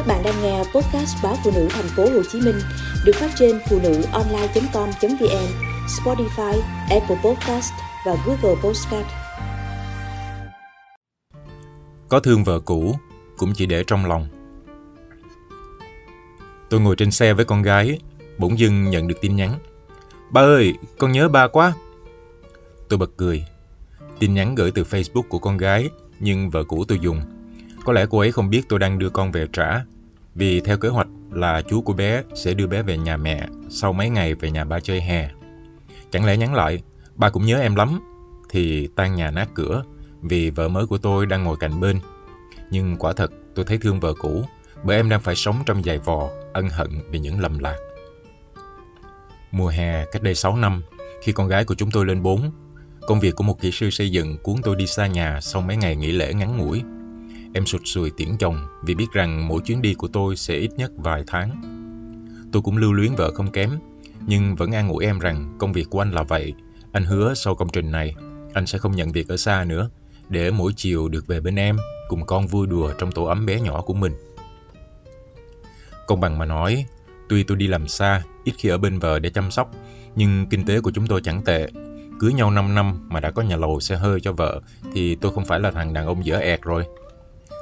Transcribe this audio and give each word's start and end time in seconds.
Các 0.00 0.06
bạn 0.06 0.22
đang 0.24 0.42
nghe 0.42 0.58
podcast 0.58 1.16
báo 1.22 1.36
phụ 1.44 1.50
nữ 1.54 1.68
thành 1.70 1.88
phố 1.96 2.02
Hồ 2.02 2.22
Chí 2.32 2.40
Minh 2.40 2.60
được 3.04 3.12
phát 3.14 3.30
trên 3.38 3.58
phụ 3.70 3.80
nữ 3.82 4.02
online.com.vn, 4.12 5.46
Spotify, 5.86 6.60
Apple 6.90 7.16
Podcast 7.24 7.72
và 8.06 8.16
Google 8.26 8.60
Podcast. 8.62 9.06
Có 12.08 12.20
thương 12.20 12.44
vợ 12.44 12.60
cũ 12.60 12.94
cũng 13.36 13.52
chỉ 13.54 13.66
để 13.66 13.84
trong 13.86 14.06
lòng. 14.06 14.28
Tôi 16.70 16.80
ngồi 16.80 16.96
trên 16.96 17.10
xe 17.10 17.34
với 17.34 17.44
con 17.44 17.62
gái, 17.62 17.98
bỗng 18.38 18.58
dưng 18.58 18.90
nhận 18.90 19.08
được 19.08 19.20
tin 19.20 19.36
nhắn. 19.36 19.58
Ba 20.30 20.40
ơi, 20.40 20.74
con 20.98 21.12
nhớ 21.12 21.28
ba 21.28 21.48
quá. 21.48 21.72
Tôi 22.88 22.98
bật 22.98 23.10
cười. 23.16 23.46
Tin 24.18 24.34
nhắn 24.34 24.54
gửi 24.54 24.70
từ 24.70 24.84
Facebook 24.84 25.28
của 25.28 25.38
con 25.38 25.56
gái, 25.56 25.90
nhưng 26.20 26.50
vợ 26.50 26.64
cũ 26.64 26.84
tôi 26.88 26.98
dùng 27.02 27.22
có 27.84 27.92
lẽ 27.92 28.06
cô 28.10 28.18
ấy 28.18 28.32
không 28.32 28.50
biết 28.50 28.62
tôi 28.68 28.78
đang 28.78 28.98
đưa 28.98 29.10
con 29.10 29.32
về 29.32 29.46
trả, 29.52 29.84
vì 30.34 30.60
theo 30.60 30.78
kế 30.78 30.88
hoạch 30.88 31.08
là 31.30 31.62
chú 31.62 31.82
của 31.82 31.92
bé 31.92 32.22
sẽ 32.34 32.54
đưa 32.54 32.66
bé 32.66 32.82
về 32.82 32.98
nhà 32.98 33.16
mẹ 33.16 33.48
sau 33.70 33.92
mấy 33.92 34.10
ngày 34.10 34.34
về 34.34 34.50
nhà 34.50 34.64
ba 34.64 34.80
chơi 34.80 35.00
hè. 35.00 35.30
Chẳng 36.10 36.24
lẽ 36.24 36.36
nhắn 36.36 36.54
lại, 36.54 36.82
ba 37.14 37.30
cũng 37.30 37.46
nhớ 37.46 37.60
em 37.60 37.74
lắm, 37.74 38.00
thì 38.50 38.88
tan 38.96 39.14
nhà 39.14 39.30
nát 39.30 39.48
cửa 39.54 39.82
vì 40.22 40.50
vợ 40.50 40.68
mới 40.68 40.86
của 40.86 40.98
tôi 40.98 41.26
đang 41.26 41.44
ngồi 41.44 41.56
cạnh 41.56 41.80
bên. 41.80 42.00
Nhưng 42.70 42.96
quả 42.96 43.12
thật 43.12 43.32
tôi 43.54 43.64
thấy 43.64 43.78
thương 43.78 44.00
vợ 44.00 44.14
cũ 44.14 44.44
bởi 44.84 44.96
em 44.96 45.08
đang 45.08 45.20
phải 45.20 45.34
sống 45.34 45.62
trong 45.66 45.84
dài 45.84 45.98
vò, 45.98 46.28
ân 46.52 46.68
hận 46.68 46.88
vì 47.10 47.18
những 47.18 47.40
lầm 47.40 47.58
lạc. 47.58 47.76
Mùa 49.52 49.68
hè 49.68 50.04
cách 50.04 50.22
đây 50.22 50.34
6 50.34 50.56
năm, 50.56 50.82
khi 51.22 51.32
con 51.32 51.48
gái 51.48 51.64
của 51.64 51.74
chúng 51.74 51.90
tôi 51.90 52.06
lên 52.06 52.22
4, 52.22 52.50
công 53.06 53.20
việc 53.20 53.36
của 53.36 53.44
một 53.44 53.60
kỹ 53.60 53.70
sư 53.70 53.90
xây 53.90 54.10
dựng 54.10 54.38
cuốn 54.42 54.56
tôi 54.62 54.76
đi 54.76 54.86
xa 54.86 55.06
nhà 55.06 55.40
sau 55.40 55.62
mấy 55.62 55.76
ngày 55.76 55.96
nghỉ 55.96 56.12
lễ 56.12 56.34
ngắn 56.34 56.56
ngủi 56.56 56.82
Em 57.54 57.66
sụt 57.66 57.80
sùi 57.84 58.10
tiễn 58.10 58.28
chồng 58.38 58.66
vì 58.82 58.94
biết 58.94 59.06
rằng 59.12 59.48
mỗi 59.48 59.60
chuyến 59.60 59.82
đi 59.82 59.94
của 59.94 60.08
tôi 60.08 60.36
sẽ 60.36 60.54
ít 60.54 60.70
nhất 60.76 60.90
vài 60.96 61.24
tháng. 61.26 61.62
Tôi 62.52 62.62
cũng 62.62 62.76
lưu 62.76 62.92
luyến 62.92 63.14
vợ 63.14 63.32
không 63.34 63.50
kém, 63.50 63.78
nhưng 64.26 64.54
vẫn 64.54 64.72
an 64.72 64.88
ủi 64.88 65.04
em 65.04 65.18
rằng 65.18 65.56
công 65.58 65.72
việc 65.72 65.90
của 65.90 66.00
anh 66.00 66.10
là 66.10 66.22
vậy. 66.22 66.54
Anh 66.92 67.04
hứa 67.04 67.34
sau 67.34 67.54
công 67.54 67.68
trình 67.68 67.90
này, 67.90 68.14
anh 68.54 68.66
sẽ 68.66 68.78
không 68.78 68.96
nhận 68.96 69.12
việc 69.12 69.28
ở 69.28 69.36
xa 69.36 69.64
nữa, 69.64 69.90
để 70.28 70.50
mỗi 70.50 70.72
chiều 70.76 71.08
được 71.08 71.26
về 71.26 71.40
bên 71.40 71.56
em, 71.56 71.76
cùng 72.08 72.26
con 72.26 72.46
vui 72.46 72.66
đùa 72.66 72.92
trong 72.98 73.12
tổ 73.12 73.24
ấm 73.24 73.46
bé 73.46 73.60
nhỏ 73.60 73.82
của 73.82 73.94
mình. 73.94 74.12
Công 76.06 76.20
bằng 76.20 76.38
mà 76.38 76.44
nói, 76.44 76.86
tuy 77.28 77.42
tôi 77.42 77.56
đi 77.56 77.66
làm 77.66 77.88
xa, 77.88 78.22
ít 78.44 78.52
khi 78.58 78.68
ở 78.68 78.78
bên 78.78 78.98
vợ 78.98 79.18
để 79.18 79.30
chăm 79.30 79.50
sóc, 79.50 79.70
nhưng 80.16 80.46
kinh 80.46 80.64
tế 80.64 80.80
của 80.80 80.90
chúng 80.90 81.06
tôi 81.06 81.20
chẳng 81.20 81.42
tệ. 81.44 81.68
Cưới 82.20 82.32
nhau 82.32 82.50
5 82.50 82.74
năm 82.74 83.08
mà 83.08 83.20
đã 83.20 83.30
có 83.30 83.42
nhà 83.42 83.56
lầu 83.56 83.80
xe 83.80 83.96
hơi 83.96 84.20
cho 84.20 84.32
vợ, 84.32 84.60
thì 84.92 85.14
tôi 85.14 85.32
không 85.32 85.44
phải 85.44 85.60
là 85.60 85.70
thằng 85.70 85.92
đàn 85.92 86.06
ông 86.06 86.26
dở 86.26 86.38
ẹt 86.38 86.62
rồi. 86.62 86.84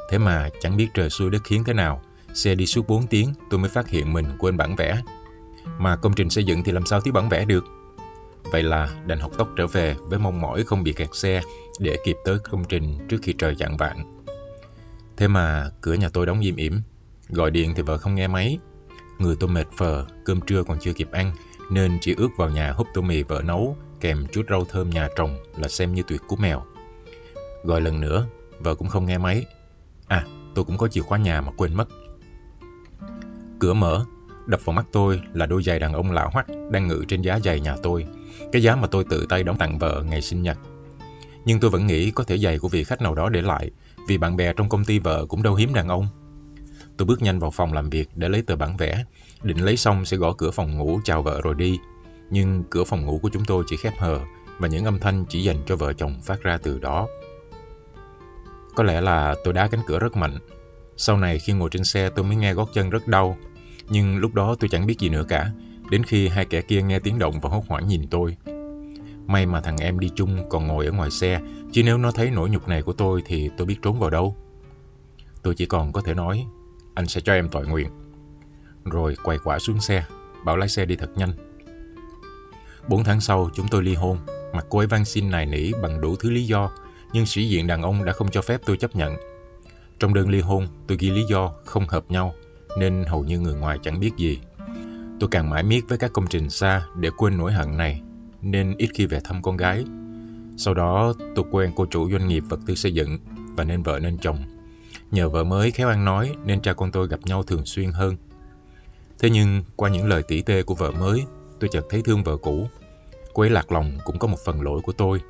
Thế 0.09 0.19
mà 0.19 0.49
chẳng 0.61 0.77
biết 0.77 0.89
trời 0.95 1.11
xui 1.11 1.31
đất 1.31 1.45
khiến 1.45 1.65
thế 1.65 1.73
nào, 1.73 2.03
xe 2.35 2.55
đi 2.55 2.67
suốt 2.67 2.89
4 2.89 3.07
tiếng 3.07 3.35
tôi 3.51 3.61
mới 3.61 3.71
phát 3.71 3.89
hiện 3.89 4.13
mình 4.13 4.27
quên 4.39 4.57
bản 4.57 4.77
vẽ. 4.77 5.03
Mà 5.79 5.97
công 5.97 6.13
trình 6.13 6.31
xây 6.31 6.45
dựng 6.45 6.65
thì 6.65 6.73
làm 6.73 6.87
sao 6.87 7.01
thiếu 7.01 7.15
bản 7.15 7.29
vẽ 7.29 7.45
được? 7.45 7.65
Vậy 8.53 8.63
là 8.63 8.89
đành 9.07 9.21
học 9.21 9.33
tốc 9.39 9.49
trở 9.57 9.67
về 9.67 9.97
với 10.01 10.19
mong 10.19 10.41
mỏi 10.41 10.65
không 10.65 10.83
bị 10.83 10.93
kẹt 10.93 11.09
xe 11.13 11.41
để 11.79 11.97
kịp 12.05 12.17
tới 12.25 12.39
công 12.39 12.65
trình 12.65 12.99
trước 13.09 13.19
khi 13.23 13.35
trời 13.39 13.55
chạng 13.59 13.77
vạn. 13.77 14.25
Thế 15.17 15.29
mà 15.29 15.71
cửa 15.81 15.95
nhà 15.95 16.09
tôi 16.09 16.27
đóng 16.27 16.41
im 16.41 16.57
ỉm, 16.57 16.83
gọi 17.29 17.51
điện 17.51 17.75
thì 17.77 17.83
vợ 17.83 17.99
không 17.99 18.15
nghe 18.15 18.29
máy. 18.29 18.59
Người 19.19 19.37
tôi 19.41 19.51
mệt 19.51 19.67
phờ, 19.77 20.07
cơm 20.25 20.41
trưa 20.41 20.63
còn 20.63 20.79
chưa 20.81 20.93
kịp 20.93 21.09
ăn 21.13 21.33
nên 21.71 21.99
chỉ 22.01 22.15
ước 22.15 22.29
vào 22.37 22.51
nhà 22.51 22.73
húp 22.73 22.87
tô 22.95 23.01
mì 23.01 23.23
vợ 23.23 23.43
nấu 23.45 23.77
kèm 24.01 24.27
chút 24.33 24.47
rau 24.51 24.65
thơm 24.65 24.91
nhà 24.91 25.09
trồng 25.17 25.39
là 25.57 25.69
xem 25.69 25.95
như 25.95 26.03
tuyệt 26.09 26.21
của 26.29 26.37
mèo. 26.37 26.63
Gọi 27.65 27.81
lần 27.81 28.01
nữa, 28.01 28.27
vợ 28.59 28.75
cũng 28.75 28.89
không 28.89 29.07
nghe 29.07 29.19
máy 29.19 29.47
À, 30.09 30.25
tôi 30.55 30.65
cũng 30.65 30.79
có 30.79 30.89
chìa 30.89 31.01
khóa 31.01 31.19
nhà 31.19 31.41
mà 31.41 31.53
quên 31.57 31.75
mất. 31.75 31.89
Cửa 33.59 33.75
mở, 33.75 34.05
đập 34.47 34.61
vào 34.65 34.75
mắt 34.75 34.87
tôi 34.93 35.21
là 35.33 35.47
đôi 35.47 35.63
giày 35.63 35.79
đàn 35.79 35.93
ông 35.93 36.13
lão 36.13 36.31
hoắc 36.33 36.47
đang 36.71 36.89
ngự 36.89 37.05
trên 37.09 37.23
giá 37.23 37.39
giày 37.39 37.61
nhà 37.61 37.77
tôi. 37.83 38.07
Cái 38.53 38.63
giá 38.63 38.77
mà 38.77 38.87
tôi 38.87 39.05
tự 39.05 39.27
tay 39.29 39.43
đóng 39.43 39.59
tặng 39.59 39.79
vợ 39.79 40.05
ngày 40.11 40.23
sinh 40.23 40.43
nhật. 40.43 40.59
Nhưng 41.45 41.61
tôi 41.61 41.71
vẫn 41.71 41.87
nghĩ 41.87 42.11
có 42.11 42.25
thể 42.25 42.39
giày 42.39 42.59
của 42.59 42.69
vị 42.69 42.85
khách 42.85 43.03
nào 43.03 43.15
đó 43.15 43.29
để 43.29 43.43
lại, 43.43 43.71
vì 44.09 44.19
bạn 44.19 44.37
bè 44.37 44.53
trong 44.53 44.69
công 44.69 44.85
ty 44.85 44.99
vợ 44.99 45.27
cũng 45.27 45.43
đâu 45.43 45.55
hiếm 45.55 45.75
đàn 45.75 45.89
ông. 45.89 46.09
Tôi 46.97 47.07
bước 47.07 47.23
nhanh 47.23 47.39
vào 47.39 47.51
phòng 47.51 47.73
làm 47.73 47.91
việc 47.91 48.09
để 48.15 48.29
lấy 48.29 48.43
tờ 48.43 48.57
bản 48.57 48.77
vẽ, 48.77 49.05
định 49.43 49.65
lấy 49.65 49.77
xong 49.77 50.05
sẽ 50.05 50.17
gõ 50.17 50.33
cửa 50.33 50.51
phòng 50.51 50.79
ngủ 50.79 51.01
chào 51.05 51.23
vợ 51.23 51.41
rồi 51.45 51.55
đi. 51.55 51.79
Nhưng 52.31 52.65
cửa 52.71 52.85
phòng 52.85 53.05
ngủ 53.05 53.19
của 53.23 53.31
chúng 53.33 53.45
tôi 53.45 53.65
chỉ 53.67 53.77
khép 53.77 53.93
hờ 53.99 54.21
và 54.59 54.69
những 54.69 54.85
âm 54.85 54.99
thanh 54.99 55.25
chỉ 55.29 55.43
dành 55.43 55.57
cho 55.67 55.77
vợ 55.77 55.93
chồng 55.93 56.21
phát 56.23 56.43
ra 56.43 56.59
từ 56.63 56.79
đó. 56.79 57.09
Có 58.79 58.85
lẽ 58.85 59.01
là 59.01 59.35
tôi 59.45 59.55
đá 59.55 59.69
cánh 59.69 59.81
cửa 59.87 59.99
rất 59.99 60.17
mạnh. 60.17 60.39
Sau 60.97 61.17
này 61.17 61.39
khi 61.39 61.53
ngồi 61.53 61.71
trên 61.73 61.85
xe 61.85 62.11
tôi 62.11 62.25
mới 62.25 62.37
nghe 62.37 62.55
gót 62.55 62.69
chân 62.75 62.91
rất 62.91 63.09
đau. 63.09 63.37
Nhưng 63.89 64.19
lúc 64.19 64.35
đó 64.35 64.57
tôi 64.61 64.69
chẳng 64.69 64.87
biết 64.87 64.99
gì 64.99 65.09
nữa 65.09 65.25
cả. 65.29 65.51
Đến 65.91 66.03
khi 66.03 66.29
hai 66.29 66.45
kẻ 66.45 66.61
kia 66.61 66.83
nghe 66.83 66.99
tiếng 66.99 67.19
động 67.19 67.41
và 67.41 67.51
hốt 67.51 67.65
hoảng 67.69 67.87
nhìn 67.87 68.07
tôi. 68.11 68.37
May 69.27 69.47
mà 69.47 69.61
thằng 69.61 69.77
em 69.77 69.99
đi 69.99 70.11
chung 70.15 70.49
còn 70.49 70.67
ngồi 70.67 70.87
ở 70.87 70.93
ngoài 70.93 71.11
xe. 71.11 71.41
Chứ 71.73 71.83
nếu 71.83 71.99
nó 71.99 72.11
thấy 72.11 72.31
nỗi 72.31 72.51
nhục 72.51 72.69
này 72.69 72.83
của 72.83 72.93
tôi 72.93 73.23
thì 73.27 73.51
tôi 73.57 73.67
biết 73.67 73.77
trốn 73.83 73.99
vào 73.99 74.11
đâu. 74.11 74.37
Tôi 75.43 75.55
chỉ 75.55 75.67
còn 75.67 75.93
có 75.93 76.01
thể 76.01 76.15
nói 76.15 76.47
anh 76.95 77.07
sẽ 77.07 77.21
cho 77.21 77.33
em 77.33 77.49
tội 77.49 77.67
nguyện. 77.67 77.89
Rồi 78.85 79.17
quay 79.25 79.39
quả 79.45 79.59
xuống 79.59 79.81
xe, 79.81 80.05
bảo 80.45 80.57
lái 80.57 80.69
xe 80.69 80.85
đi 80.85 80.97
thật 80.97 81.11
nhanh. 81.17 81.33
Bốn 82.89 83.05
tháng 83.05 83.21
sau 83.21 83.51
chúng 83.55 83.69
tôi 83.69 83.83
ly 83.83 83.95
hôn, 83.95 84.19
mặt 84.53 84.67
cô 84.69 84.79
ấy 84.79 84.87
van 84.87 85.05
xin 85.05 85.31
nài 85.31 85.47
nỉ 85.47 85.73
bằng 85.83 86.01
đủ 86.01 86.17
thứ 86.17 86.31
lý 86.31 86.47
do 86.47 86.71
nhưng 87.13 87.27
sĩ 87.27 87.49
diện 87.49 87.67
đàn 87.67 87.83
ông 87.83 88.05
đã 88.05 88.13
không 88.13 88.31
cho 88.31 88.43
phép 88.43 88.61
tôi 88.67 88.77
chấp 88.77 88.97
nhận. 88.97 89.17
Trong 89.99 90.15
đơn 90.15 90.29
ly 90.29 90.41
hôn, 90.41 90.67
tôi 90.87 90.99
ghi 91.01 91.11
lý 91.11 91.25
do 91.29 91.53
không 91.65 91.89
hợp 91.89 92.05
nhau, 92.09 92.35
nên 92.79 93.05
hầu 93.05 93.25
như 93.25 93.39
người 93.39 93.55
ngoài 93.55 93.79
chẳng 93.83 94.01
biết 94.01 94.11
gì. 94.17 94.39
Tôi 95.21 95.29
càng 95.31 95.51
mãi 95.51 95.63
miết 95.63 95.81
với 95.89 95.99
các 95.99 96.13
công 96.13 96.27
trình 96.27 96.51
xa 96.51 96.87
để 96.97 97.11
quên 97.17 97.39
nỗi 97.39 97.53
hận 97.53 97.77
này, 97.77 98.03
nên 98.43 98.75
ít 98.79 98.91
khi 98.95 99.07
về 99.07 99.21
thăm 99.25 99.43
con 99.43 99.57
gái. 99.57 99.85
Sau 100.57 100.75
đó, 100.75 101.13
tôi 101.35 101.45
quen 101.51 101.73
cô 101.77 101.87
chủ 101.87 102.11
doanh 102.11 102.29
nghiệp 102.29 102.43
vật 102.49 102.61
tư 102.67 102.75
xây 102.75 102.95
dựng 102.95 103.19
và 103.57 103.65
nên 103.65 103.83
vợ 103.83 103.99
nên 104.03 104.19
chồng. 104.19 104.45
Nhờ 105.11 105.29
vợ 105.29 105.45
mới 105.45 105.71
khéo 105.71 105.89
ăn 105.89 106.05
nói 106.05 106.33
nên 106.45 106.61
cha 106.61 106.73
con 106.73 106.91
tôi 106.91 107.09
gặp 107.09 107.21
nhau 107.25 107.43
thường 107.43 107.67
xuyên 107.67 107.93
hơn. 107.93 108.17
Thế 109.19 109.31
nhưng, 109.31 109.63
qua 109.77 109.91
những 109.91 110.09
lời 110.09 110.23
tỉ 110.29 110.43
tê 110.43 110.63
của 110.63 110.75
vợ 110.75 110.91
mới, 110.91 111.25
tôi 111.61 111.71
chợt 111.73 111.87
thấy 111.91 112.03
thương 112.03 112.23
vợ 112.23 112.37
cũ. 112.37 112.69
Cô 113.35 113.43
ấy 113.43 113.51
lạc 113.51 113.73
lòng 113.73 113.99
cũng 114.05 114.19
có 114.19 114.29
một 114.29 114.39
phần 114.45 114.63
lỗi 114.63 114.81
của 114.81 114.93
tôi 114.93 115.21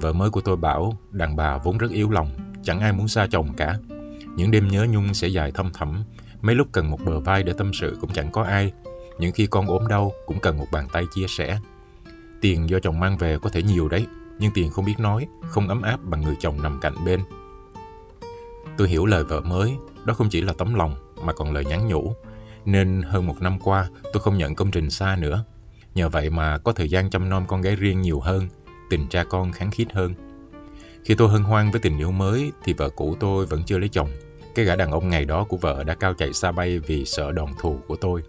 Vợ 0.00 0.12
mới 0.12 0.30
của 0.30 0.40
tôi 0.40 0.56
bảo 0.56 0.98
đàn 1.10 1.36
bà 1.36 1.58
vốn 1.58 1.78
rất 1.78 1.90
yếu 1.90 2.10
lòng, 2.10 2.30
chẳng 2.62 2.80
ai 2.80 2.92
muốn 2.92 3.08
xa 3.08 3.26
chồng 3.30 3.54
cả. 3.56 3.78
Những 4.36 4.50
đêm 4.50 4.68
nhớ 4.68 4.86
nhung 4.90 5.14
sẽ 5.14 5.28
dài 5.28 5.52
thâm 5.52 5.70
thẳm, 5.74 6.04
mấy 6.42 6.54
lúc 6.54 6.68
cần 6.72 6.90
một 6.90 6.98
bờ 7.04 7.20
vai 7.20 7.42
để 7.42 7.52
tâm 7.52 7.72
sự 7.74 7.98
cũng 8.00 8.10
chẳng 8.12 8.32
có 8.32 8.42
ai. 8.42 8.72
Những 9.18 9.32
khi 9.32 9.46
con 9.46 9.66
ốm 9.66 9.88
đau 9.88 10.12
cũng 10.26 10.40
cần 10.40 10.58
một 10.58 10.66
bàn 10.72 10.88
tay 10.92 11.04
chia 11.14 11.26
sẻ. 11.28 11.58
Tiền 12.40 12.70
do 12.70 12.78
chồng 12.78 13.00
mang 13.00 13.18
về 13.18 13.38
có 13.38 13.50
thể 13.50 13.62
nhiều 13.62 13.88
đấy, 13.88 14.06
nhưng 14.38 14.52
tiền 14.54 14.70
không 14.70 14.84
biết 14.84 14.98
nói, 14.98 15.26
không 15.48 15.68
ấm 15.68 15.82
áp 15.82 16.00
bằng 16.04 16.20
người 16.20 16.34
chồng 16.40 16.62
nằm 16.62 16.80
cạnh 16.80 16.94
bên. 17.04 17.20
Tôi 18.76 18.88
hiểu 18.88 19.06
lời 19.06 19.24
vợ 19.24 19.40
mới, 19.40 19.72
đó 20.04 20.14
không 20.14 20.28
chỉ 20.28 20.40
là 20.40 20.52
tấm 20.58 20.74
lòng 20.74 20.96
mà 21.24 21.32
còn 21.32 21.52
lời 21.52 21.64
nhắn 21.64 21.88
nhủ. 21.88 22.14
Nên 22.64 23.02
hơn 23.02 23.26
một 23.26 23.42
năm 23.42 23.58
qua 23.58 23.88
tôi 24.12 24.22
không 24.22 24.38
nhận 24.38 24.54
công 24.54 24.70
trình 24.70 24.90
xa 24.90 25.16
nữa. 25.20 25.44
Nhờ 25.94 26.08
vậy 26.08 26.30
mà 26.30 26.58
có 26.58 26.72
thời 26.72 26.88
gian 26.88 27.10
chăm 27.10 27.28
nom 27.28 27.46
con 27.46 27.62
gái 27.62 27.76
riêng 27.76 28.02
nhiều 28.02 28.20
hơn, 28.20 28.48
tình 28.90 29.06
cha 29.08 29.24
con 29.24 29.52
kháng 29.52 29.70
khít 29.70 29.86
hơn. 29.92 30.14
Khi 31.04 31.14
tôi 31.14 31.28
hân 31.28 31.42
hoan 31.42 31.70
với 31.70 31.80
tình 31.80 31.98
yêu 31.98 32.10
mới 32.10 32.52
thì 32.64 32.72
vợ 32.72 32.90
cũ 32.90 33.16
tôi 33.20 33.46
vẫn 33.46 33.62
chưa 33.66 33.78
lấy 33.78 33.88
chồng. 33.88 34.08
Cái 34.54 34.64
gã 34.64 34.76
đàn 34.76 34.90
ông 34.90 35.08
ngày 35.08 35.24
đó 35.24 35.44
của 35.44 35.56
vợ 35.56 35.84
đã 35.84 35.94
cao 35.94 36.14
chạy 36.14 36.32
xa 36.32 36.52
bay 36.52 36.78
vì 36.78 37.04
sợ 37.04 37.32
đòn 37.32 37.48
thù 37.58 37.80
của 37.86 37.96
tôi. 37.96 38.22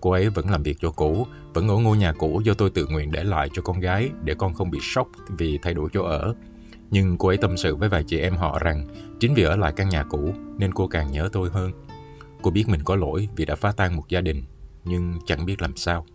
Cô 0.00 0.10
ấy 0.10 0.28
vẫn 0.28 0.50
làm 0.50 0.62
việc 0.62 0.76
cho 0.80 0.90
cũ, 0.90 1.26
vẫn 1.54 1.68
ở 1.68 1.76
ngôi 1.76 1.96
nhà 1.96 2.12
cũ 2.12 2.40
do 2.44 2.54
tôi 2.54 2.70
tự 2.70 2.86
nguyện 2.86 3.12
để 3.12 3.24
lại 3.24 3.48
cho 3.52 3.62
con 3.62 3.80
gái 3.80 4.10
để 4.24 4.34
con 4.38 4.54
không 4.54 4.70
bị 4.70 4.78
sốc 4.82 5.08
vì 5.28 5.58
thay 5.62 5.74
đổi 5.74 5.88
chỗ 5.92 6.02
ở. 6.02 6.34
Nhưng 6.90 7.18
cô 7.18 7.28
ấy 7.28 7.36
tâm 7.36 7.56
sự 7.56 7.76
với 7.76 7.88
vài 7.88 8.04
chị 8.04 8.18
em 8.18 8.36
họ 8.36 8.58
rằng 8.58 8.86
chính 9.20 9.34
vì 9.34 9.42
ở 9.42 9.56
lại 9.56 9.72
căn 9.76 9.88
nhà 9.88 10.02
cũ 10.02 10.34
nên 10.58 10.74
cô 10.74 10.86
càng 10.86 11.12
nhớ 11.12 11.28
tôi 11.32 11.50
hơn. 11.50 11.72
Cô 12.42 12.50
biết 12.50 12.68
mình 12.68 12.80
có 12.84 12.96
lỗi 12.96 13.28
vì 13.36 13.44
đã 13.44 13.56
phá 13.56 13.72
tan 13.72 13.96
một 13.96 14.08
gia 14.08 14.20
đình, 14.20 14.44
nhưng 14.84 15.18
chẳng 15.26 15.46
biết 15.46 15.62
làm 15.62 15.76
sao. 15.76 16.06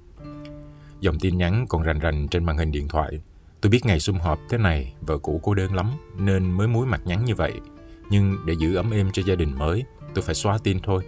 Dòng 0.99 1.19
tin 1.19 1.37
nhắn 1.37 1.65
còn 1.69 1.83
rành 1.83 1.99
rành 1.99 2.27
trên 2.27 2.45
màn 2.45 2.57
hình 2.57 2.71
điện 2.71 2.87
thoại 2.87 3.19
Tôi 3.63 3.69
biết 3.69 3.85
ngày 3.85 3.99
sum 3.99 4.17
họp 4.17 4.39
thế 4.49 4.57
này, 4.57 4.93
vợ 5.01 5.17
cũ 5.17 5.39
cô 5.43 5.53
đơn 5.53 5.75
lắm, 5.75 5.91
nên 6.17 6.51
mới 6.51 6.67
muối 6.67 6.87
mặt 6.87 7.01
nhắn 7.05 7.25
như 7.25 7.35
vậy. 7.35 7.53
Nhưng 8.09 8.37
để 8.45 8.53
giữ 8.53 8.75
ấm 8.75 8.91
êm 8.91 9.11
cho 9.11 9.23
gia 9.25 9.35
đình 9.35 9.59
mới, 9.59 9.83
tôi 10.13 10.23
phải 10.23 10.35
xóa 10.35 10.57
tin 10.63 10.79
thôi. 10.79 11.03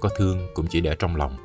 Có 0.00 0.08
thương 0.18 0.48
cũng 0.54 0.66
chỉ 0.66 0.80
để 0.80 0.96
trong 0.98 1.16
lòng. 1.16 1.36